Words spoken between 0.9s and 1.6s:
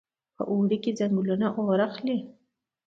ځنګلونه